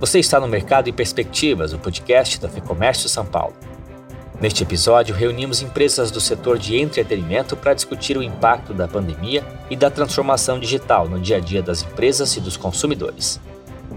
[0.00, 3.52] Você está no Mercado e Perspectivas, o podcast da FEComércio São Paulo.
[4.40, 9.74] Neste episódio, reunimos empresas do setor de entretenimento para discutir o impacto da pandemia e
[9.74, 13.40] da transformação digital no dia a dia das empresas e dos consumidores.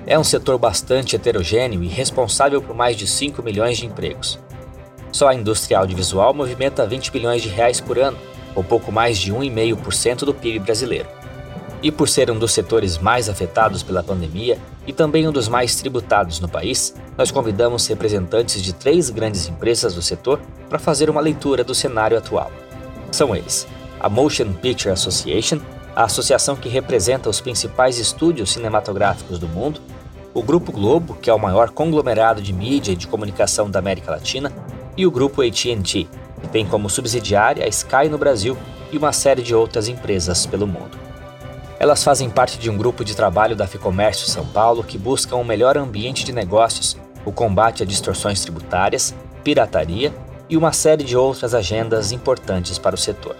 [0.07, 4.39] É um setor bastante heterogêneo e responsável por mais de 5 milhões de empregos.
[5.11, 8.17] Só a indústria audiovisual movimenta 20 bilhões de reais por ano,
[8.55, 11.20] ou pouco mais de 1,5% do PIB brasileiro.
[11.83, 15.75] E por ser um dos setores mais afetados pela pandemia e também um dos mais
[15.75, 20.39] tributados no país, nós convidamos representantes de três grandes empresas do setor
[20.69, 22.51] para fazer uma leitura do cenário atual.
[23.11, 23.67] São eles:
[23.99, 25.59] a Motion Picture Association,
[25.95, 29.81] a associação que representa os principais estúdios cinematográficos do mundo,
[30.33, 34.11] o Grupo Globo, que é o maior conglomerado de mídia e de comunicação da América
[34.11, 34.51] Latina,
[34.95, 36.07] e o Grupo AT&T,
[36.41, 38.55] que tem como subsidiária a Sky no Brasil
[38.91, 41.10] e uma série de outras empresas pelo mundo.
[41.81, 45.43] Elas fazem parte de um grupo de trabalho da Ficomércio São Paulo que busca um
[45.43, 50.13] melhor ambiente de negócios, o combate a distorções tributárias, pirataria
[50.47, 53.35] e uma série de outras agendas importantes para o setor.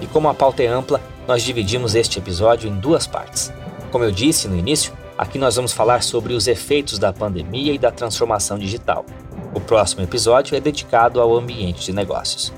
[0.00, 3.52] E como a pauta é ampla, nós dividimos este episódio em duas partes.
[3.90, 7.78] Como eu disse no início, aqui nós vamos falar sobre os efeitos da pandemia e
[7.78, 9.04] da transformação digital.
[9.52, 12.52] O próximo episódio é dedicado ao ambiente de negócios.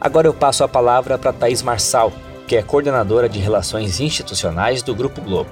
[0.00, 2.12] Agora eu passo a palavra para Thais Marçal,
[2.50, 5.50] que é coordenadora de Relações Institucionais do Grupo Globo.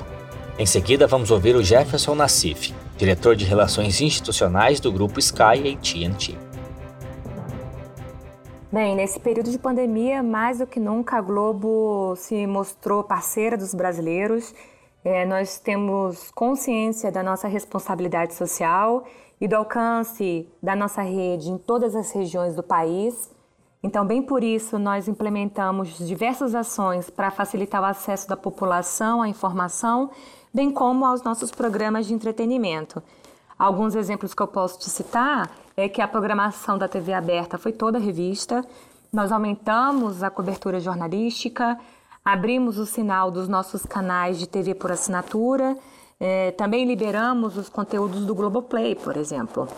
[0.59, 6.37] Em seguida, vamos ouvir o Jefferson Nassif, diretor de Relações Institucionais do Grupo Sky AT&T.
[8.73, 13.73] Bem, nesse período de pandemia, mais do que nunca, a Globo se mostrou parceira dos
[13.75, 14.53] brasileiros.
[15.05, 19.05] É, nós temos consciência da nossa responsabilidade social
[19.41, 23.31] e do alcance da nossa rede em todas as regiões do país.
[23.83, 29.29] Então, bem por isso, nós implementamos diversas ações para facilitar o acesso da população à
[29.29, 30.11] informação,
[30.53, 33.03] bem como aos nossos programas de entretenimento.
[33.59, 37.73] Alguns exemplos que eu posso te citar é que a programação da TV aberta foi
[37.73, 38.65] toda revista,
[39.13, 41.79] nós aumentamos a cobertura jornalística,
[42.25, 45.77] abrimos o sinal dos nossos canais de TV por assinatura
[46.21, 49.69] é, também liberamos os conteúdos do Globoplay, por exemplo.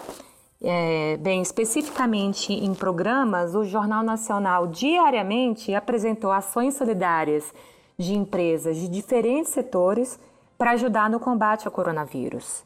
[0.62, 7.53] É, bem, especificamente em programas, o Jornal Nacional diariamente apresentou ações solidárias
[7.98, 10.19] de empresas de diferentes setores
[10.59, 12.62] para ajudar no combate ao coronavírus.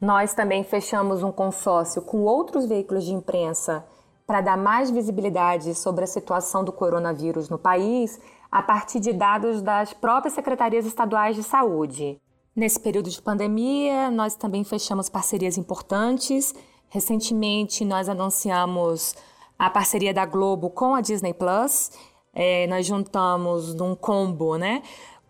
[0.00, 3.84] Nós também fechamos um consórcio com outros veículos de imprensa
[4.26, 8.18] para dar mais visibilidade sobre a situação do coronavírus no país
[8.50, 12.18] a partir de dados das próprias secretarias estaduais de saúde.
[12.56, 16.54] Nesse período de pandemia, nós também fechamos parcerias importantes.
[16.88, 19.14] Recentemente, nós anunciamos
[19.58, 21.90] a parceria da Globo com a Disney Plus.
[22.34, 24.82] É, nós juntamos num combo, né?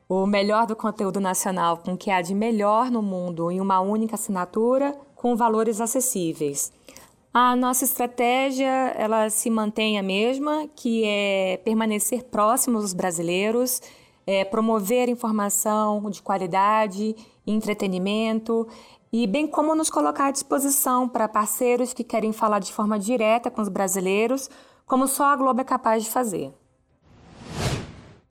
[0.09, 3.81] O melhor do conteúdo nacional com o que há de melhor no mundo em uma
[3.81, 6.73] única assinatura com valores acessíveis.
[7.33, 13.81] A nossa estratégia ela se mantém a mesma, que é permanecer próximos dos brasileiros
[14.29, 18.69] é, promover informação de qualidade, entretenimento
[19.13, 23.51] e bem como nos colocar à disposição para parceiros que querem falar de forma direta
[23.51, 24.51] com os brasileiros,
[24.87, 26.53] como só a Globo é capaz de fazer.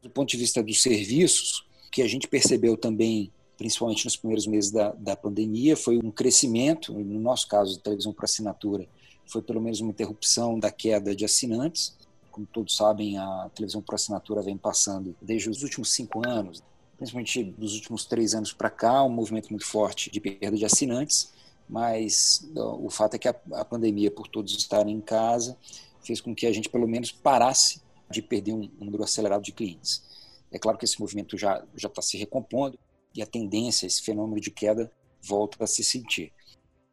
[0.02, 4.72] Do ponto de vista dos serviços, que a gente percebeu também, principalmente nos primeiros meses
[4.72, 8.88] da, da pandemia, foi um crescimento, no nosso caso, de televisão por assinatura,
[9.26, 11.98] foi pelo menos uma interrupção da queda de assinantes,
[12.32, 16.62] como todos sabem, a televisão por assinatura vem passando desde os últimos cinco anos,
[16.98, 21.32] principalmente dos últimos três anos para cá, um movimento muito forte de perda de assinantes,
[21.70, 25.58] mas o fato é que a, a pandemia, por todos estarem em casa,
[26.02, 29.52] fez com que a gente pelo menos parasse de perder um, um número acelerado de
[29.52, 30.04] clientes.
[30.52, 32.80] É claro que esse movimento já já está se recompondo
[33.14, 34.92] e a tendência, esse fenômeno de queda,
[35.22, 36.32] volta a se sentir.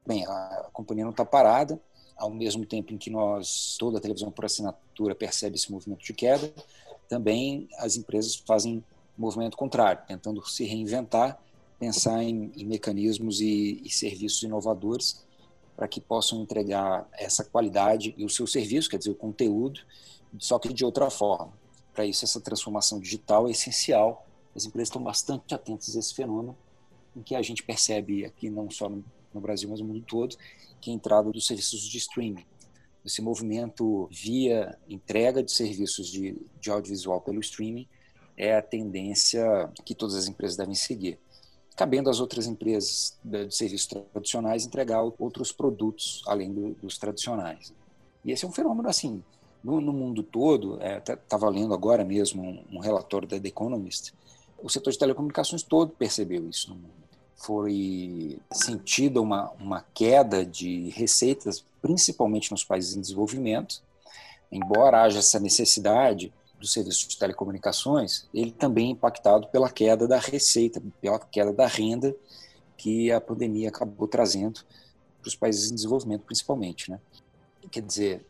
[0.07, 1.81] Bem, a, a companhia não está parada,
[2.17, 6.13] ao mesmo tempo em que nós, toda a televisão por assinatura percebe esse movimento de
[6.13, 6.53] queda,
[7.09, 8.85] também as empresas fazem
[9.17, 11.41] movimento contrário, tentando se reinventar,
[11.79, 15.25] pensar em, em mecanismos e, e, serviços inovadores
[15.77, 19.81] para que possam entregar essa qualidade e o seu serviço, quer dizer, o conteúdo,
[20.39, 21.53] só que de outra forma.
[21.93, 24.27] Para isso, essa transformação digital é essencial.
[24.55, 26.57] As empresas estão bastante atentas a esse fenômeno,
[27.17, 30.37] em que a gente percebe aqui, não só no, no Brasil, mas no mundo todo,
[30.81, 32.45] que a entrada dos serviços de streaming.
[33.05, 37.87] Esse movimento via entrega de serviços de, de audiovisual pelo streaming
[38.37, 41.19] é a tendência que todas as empresas devem seguir.
[41.77, 47.73] Cabendo às outras empresas de, serviços tradicionais entregar outros produtos além do, dos tradicionais.
[48.25, 49.23] E esse é um fenômeno assim,
[49.63, 54.15] no, no mundo todo, estava é, lendo agora mesmo um, um relatório da The Economist,
[54.63, 57.05] o setor de telecomunicações todo percebeu isso no mundo
[57.45, 63.83] foi sentida uma, uma queda de receitas, principalmente nos países em desenvolvimento.
[64.51, 70.19] Embora haja essa necessidade do serviço de telecomunicações, ele também é impactado pela queda da
[70.19, 72.15] receita, pela queda da renda
[72.77, 74.61] que a pandemia acabou trazendo
[75.21, 76.91] para os países em desenvolvimento, principalmente.
[76.91, 77.01] Né?
[77.71, 78.27] Quer dizer,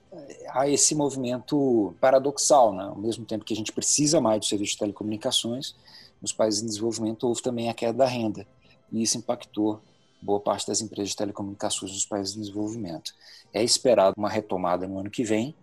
[0.50, 2.85] há esse movimento paradoxal, né?
[2.85, 5.75] ao mesmo tempo que a gente precisa mais do serviço de telecomunicações,
[6.20, 8.47] nos países em desenvolvimento houve também a queda da renda,
[8.91, 9.81] e isso impactou
[10.23, 13.12] boa parte das empresas de telecomunicações nos países em desenvolvimento.
[13.53, 15.55] É esperado uma retomada no ano que vem,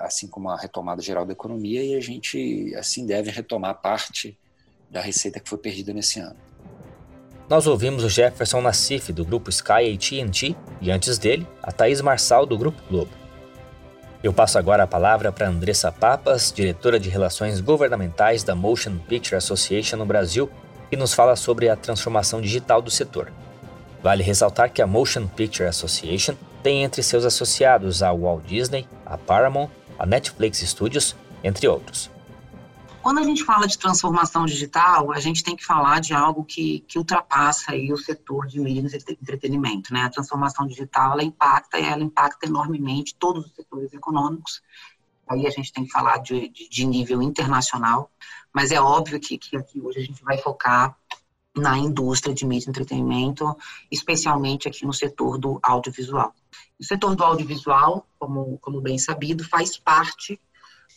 [0.00, 4.38] assim como a retomada geral da economia, e a gente assim deve retomar parte
[4.90, 6.36] da receita que foi perdida nesse ano.
[7.48, 12.46] Nós ouvimos o Jefferson Nassif, do grupo Sky AT&T, e antes dele, a Thaís Marçal,
[12.46, 13.10] do Grupo Globo.
[14.22, 19.36] Eu passo agora a palavra para Andressa Papas, diretora de Relações Governamentais da Motion Picture
[19.36, 20.50] Association no Brasil,
[20.88, 23.30] que nos fala sobre a transformação digital do setor.
[24.02, 29.18] Vale ressaltar que a Motion Picture Association tem entre seus associados a Walt Disney, a
[29.18, 29.68] Paramount,
[29.98, 32.10] a Netflix Studios, entre outros.
[33.04, 36.80] Quando a gente fala de transformação digital, a gente tem que falar de algo que,
[36.88, 39.92] que ultrapassa aí o setor de mídia e entretenimento.
[39.92, 40.04] Né?
[40.04, 44.62] A transformação digital ela impacta e ela impacta enormemente todos os setores econômicos.
[45.28, 48.10] Aí a gente tem que falar de, de, de nível internacional,
[48.54, 50.96] mas é óbvio que, que aqui hoje a gente vai focar
[51.56, 53.56] na indústria de mídia e entretenimento,
[53.90, 56.34] especialmente aqui no setor do audiovisual.
[56.78, 60.40] O setor do audiovisual, como, como bem sabido, faz parte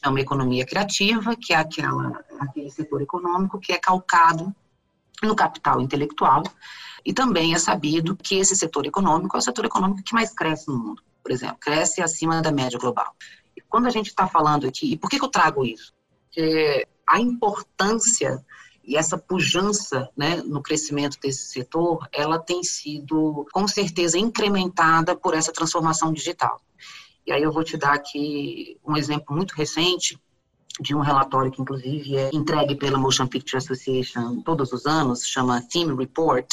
[0.03, 4.53] é uma economia criativa, que é aquela, aquele setor econômico que é calcado
[5.23, 6.43] no capital intelectual,
[7.03, 10.67] e também é sabido que esse setor econômico é o setor econômico que mais cresce
[10.67, 13.15] no mundo, por exemplo, cresce acima da média global.
[13.55, 15.93] E quando a gente está falando aqui, e por que, que eu trago isso?
[16.25, 18.45] Porque a importância
[18.87, 25.33] e essa pujança né, no crescimento desse setor, ela tem sido, com certeza, incrementada por
[25.33, 26.61] essa transformação digital.
[27.25, 30.17] E aí eu vou te dar aqui um exemplo muito recente
[30.79, 35.61] de um relatório que, inclusive, é entregue pela Motion Picture Association todos os anos, chama
[35.61, 36.47] Theme Report.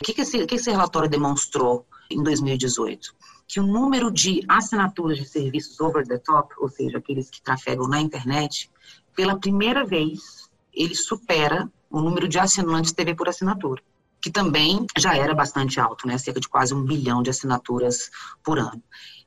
[0.00, 3.12] O que, que, esse, que esse relatório demonstrou em 2018?
[3.48, 7.88] Que o número de assinaturas de serviços over the top, ou seja, aqueles que trafegam
[7.88, 8.70] na internet,
[9.16, 10.41] pela primeira vez,
[10.72, 13.82] ele supera o número de assinantes TV por assinatura,
[14.20, 16.16] que também já era bastante alto, né?
[16.18, 18.10] cerca de quase um bilhão de assinaturas
[18.42, 18.82] por ano.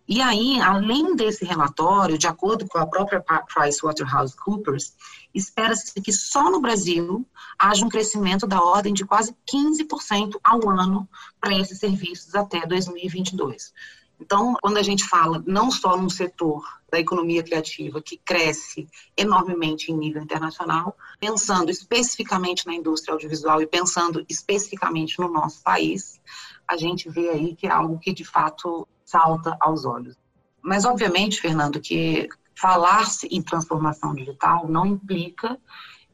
[0.08, 4.94] E aí, além desse relatório, de acordo com a própria PricewaterhouseCoopers,
[5.34, 7.26] espera-se que só no Brasil
[7.58, 11.10] haja um crescimento da ordem de quase 15% ao ano
[11.42, 13.74] para esses serviços até 2022.
[14.20, 18.88] Então, quando a gente fala não só num setor da economia criativa que cresce
[19.18, 20.96] enormemente em nível internacional,
[21.26, 26.22] pensando especificamente na indústria audiovisual e pensando especificamente no nosso país,
[26.68, 30.16] a gente vê aí que é algo que de fato salta aos olhos.
[30.62, 35.60] Mas, obviamente, Fernando, que falar-se em transformação digital não implica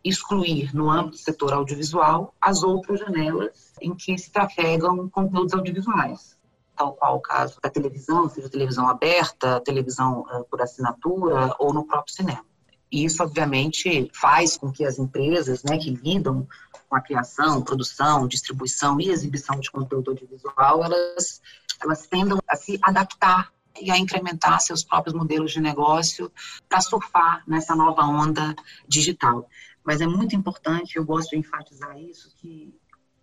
[0.04, 6.38] excluir, no âmbito do setor audiovisual, as outras janelas em que se trafegam conteúdos audiovisuais,
[6.76, 12.16] tal qual o caso da televisão, seja televisão aberta, televisão por assinatura ou no próprio
[12.16, 12.51] cinema.
[12.92, 16.48] E isso, obviamente, faz com que as empresas né, que lidam
[16.90, 21.42] com a criação, produção, distribuição e exibição de conteúdo audiovisual, elas
[21.82, 26.32] elas tendam a se adaptar e a incrementar seus próprios modelos de negócio
[26.70, 28.56] para surfar nessa nova onda
[28.88, 29.48] digital.
[29.84, 32.74] Mas é muito importante, eu gosto de enfatizar isso, que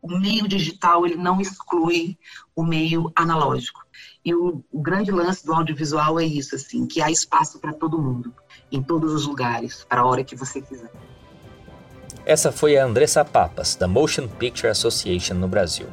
[0.00, 2.18] o meio digital ele não exclui
[2.54, 3.80] o meio analógico.
[4.24, 8.00] E o, o grande lance do audiovisual é isso, assim, que há espaço para todo
[8.00, 8.34] mundo,
[8.70, 10.90] em todos os lugares, para a hora que você quiser.
[12.24, 15.86] Essa foi a Andressa Papas, da Motion Picture Association no Brasil.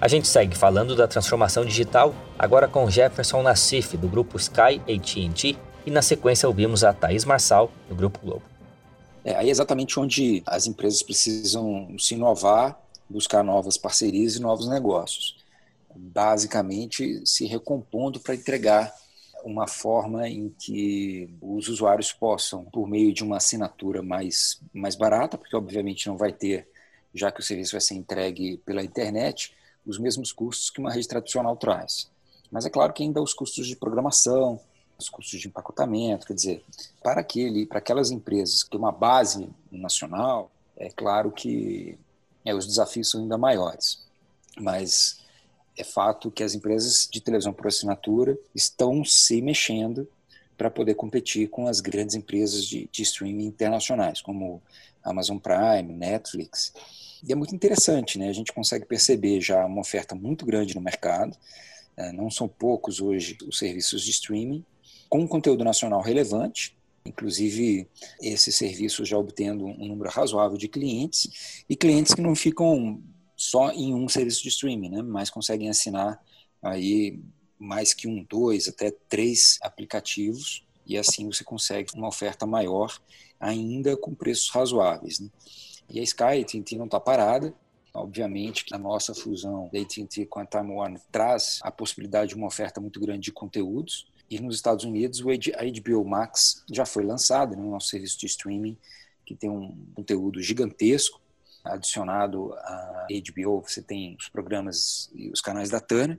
[0.00, 5.56] A gente segue falando da transformação digital, agora com Jefferson Nassif, do grupo Sky AT&T,
[5.86, 8.42] e na sequência ouvimos a Thaís Marçal, do Grupo Globo.
[9.24, 14.68] É aí é exatamente onde as empresas precisam se inovar, buscar novas parcerias e novos
[14.68, 15.36] negócios.
[15.94, 18.94] Basicamente, se recompondo para entregar
[19.46, 25.38] uma forma em que os usuários possam, por meio de uma assinatura mais, mais barata,
[25.38, 26.68] porque obviamente não vai ter,
[27.14, 29.54] já que o serviço vai ser entregue pela internet,
[29.86, 32.10] os mesmos custos que uma rede tradicional traz.
[32.50, 34.60] Mas é claro que ainda os custos de programação,
[34.98, 36.64] os custos de empacotamento, quer dizer,
[37.00, 41.96] para aquele, para aquelas empresas que têm uma base nacional, é claro que
[42.44, 44.04] é, os desafios são ainda maiores.
[44.58, 45.20] Mas
[45.76, 50.08] é fato que as empresas de televisão por assinatura estão se mexendo
[50.56, 54.62] para poder competir com as grandes empresas de, de streaming internacionais, como
[55.04, 56.72] Amazon Prime, Netflix
[57.22, 58.28] E é muito interessante, né?
[58.28, 61.36] A gente consegue perceber já uma oferta muito grande no mercado.
[61.96, 64.64] É, não são poucos hoje os serviços de streaming
[65.08, 67.86] com conteúdo nacional relevante, inclusive
[68.20, 73.00] esses serviços já obtendo um número razoável de clientes e clientes que não ficam
[73.36, 75.02] só em um serviço de streaming, né?
[75.02, 76.20] Mas conseguem assinar
[76.62, 77.20] aí
[77.58, 82.98] mais que um, dois, até três aplicativos e assim você consegue uma oferta maior
[83.40, 85.20] ainda com preços razoáveis.
[85.20, 85.28] Né?
[85.90, 87.54] E a Sky, a AT&T não está parada,
[87.92, 92.34] obviamente que a nossa fusão da AT&T com a Time Warner traz a possibilidade de
[92.36, 97.04] uma oferta muito grande de conteúdos, e nos Estados Unidos a HBO Max já foi
[97.04, 98.76] lançada, né, nosso serviço de streaming,
[99.24, 101.20] que tem um conteúdo gigantesco,
[101.72, 106.18] adicionado à HBO, você tem os programas e os canais da Turner,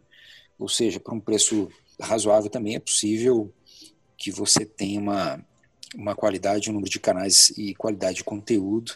[0.58, 3.54] ou seja, por um preço razoável também é possível
[4.18, 5.46] que você tenha uma,
[5.96, 8.94] uma qualidade, um número de canais e qualidade de conteúdo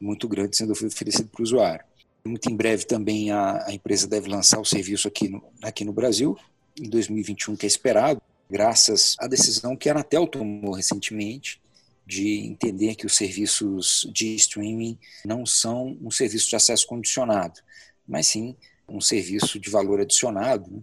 [0.00, 1.84] muito grande sendo oferecido para o usuário.
[2.24, 5.92] Muito em breve também a, a empresa deve lançar o serviço aqui no, aqui no
[5.92, 6.36] Brasil,
[6.80, 11.61] em 2021, que é esperado, graças à decisão que a Anatel tomou recentemente
[12.06, 17.60] de entender que os serviços de streaming não são um serviço de acesso condicionado,
[18.06, 18.56] mas sim
[18.88, 20.80] um serviço de valor adicionado, né?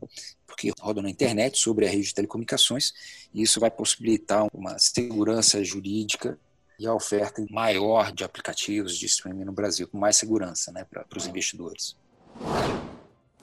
[0.47, 2.93] porque roda na internet sobre a rede de telecomunicações,
[3.33, 6.39] e isso vai possibilitar uma segurança jurídica
[6.79, 11.05] e a oferta maior de aplicativos de streaming no Brasil, com mais segurança né, para
[11.15, 11.95] os investidores.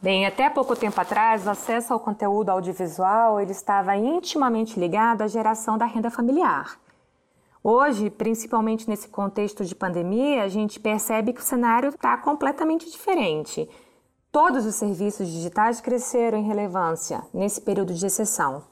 [0.01, 5.27] Bem, até pouco tempo atrás, o acesso ao conteúdo audiovisual ele estava intimamente ligado à
[5.27, 6.79] geração da renda familiar.
[7.69, 13.69] Hoje, principalmente nesse contexto de pandemia, a gente percebe que o cenário está completamente diferente.
[14.31, 18.63] Todos os serviços digitais cresceram em relevância nesse período de exceção.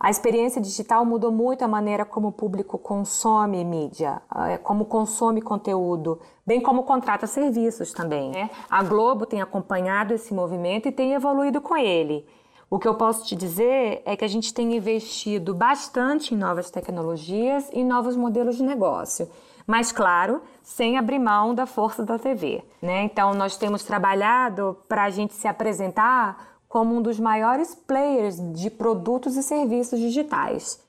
[0.00, 5.40] A experiência digital mudou muito a maneira como o público consome mídia, eh, como consome
[5.40, 8.32] conteúdo, bem como contrata serviços também.
[8.32, 8.50] Né?
[8.68, 12.26] A Globo tem acompanhado esse movimento e tem evoluído com ele.
[12.70, 16.70] O que eu posso te dizer é que a gente tem investido bastante em novas
[16.70, 19.28] tecnologias e novos modelos de negócio
[19.66, 22.62] mas claro, sem abrir mão da força da TV.
[22.82, 23.02] Né?
[23.04, 28.68] Então, nós temos trabalhado para a gente se apresentar como um dos maiores players de
[28.68, 30.82] produtos e serviços digitais.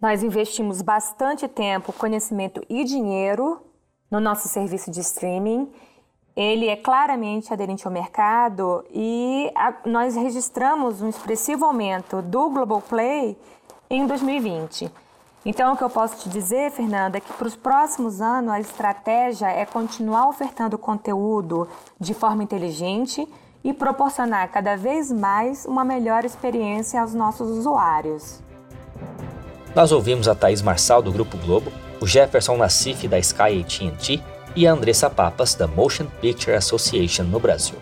[0.00, 3.60] Nós investimos bastante tempo, conhecimento e dinheiro
[4.10, 5.70] no nosso serviço de streaming.
[6.40, 12.80] Ele é claramente aderente ao mercado e a, nós registramos um expressivo aumento do Global
[12.80, 13.36] Play
[13.90, 14.90] em 2020.
[15.44, 18.58] Então, o que eu posso te dizer, Fernanda, é que para os próximos anos a
[18.58, 21.68] estratégia é continuar ofertando conteúdo
[22.00, 23.28] de forma inteligente
[23.62, 28.40] e proporcionar cada vez mais uma melhor experiência aos nossos usuários.
[29.76, 31.70] Nós ouvimos a Thaís Marçal, do Grupo Globo,
[32.00, 37.40] o Jefferson Nassif, da Sky AT&T e a Andressa Papas, da Motion Picture Association no
[37.40, 37.76] Brasil.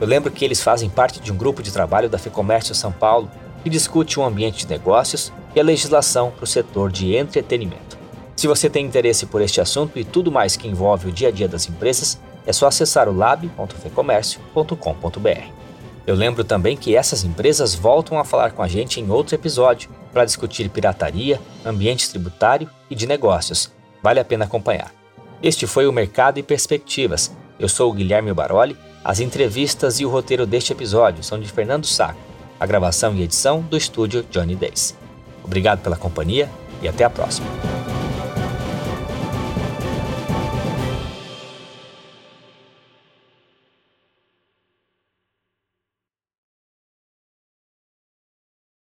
[0.00, 3.30] Eu lembro que eles fazem parte de um grupo de trabalho da FEComércio São Paulo
[3.62, 7.96] que discute o ambiente de negócios e a legislação para o setor de entretenimento.
[8.36, 11.32] Se você tem interesse por este assunto e tudo mais que envolve o dia a
[11.32, 15.50] dia das empresas, é só acessar o lab.fecomércio.com.br.
[16.06, 19.90] Eu lembro também que essas empresas voltam a falar com a gente em outro episódio
[20.12, 23.72] para discutir pirataria, ambiente tributário e de negócios.
[24.02, 24.92] Vale a pena acompanhar.
[25.42, 27.30] Este foi o Mercado e Perspectivas.
[27.58, 28.76] Eu sou o Guilherme Baroli.
[29.04, 32.18] As entrevistas e o roteiro deste episódio são de Fernando Saco.
[32.58, 34.96] A gravação e edição do estúdio Johnny Days.
[35.44, 36.50] Obrigado pela companhia
[36.82, 37.46] e até a próxima.